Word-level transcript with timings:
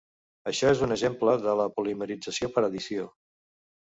Això 0.51 0.71
és 0.75 0.79
un 0.85 0.93
exemple 0.95 1.35
de 1.43 1.53
la 1.59 1.67
polimerització 1.75 2.51
per 2.55 2.63
addició. 2.69 3.05